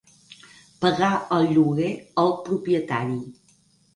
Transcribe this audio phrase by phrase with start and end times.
[0.85, 1.91] Pagar el lloguer
[2.23, 3.21] al propietari.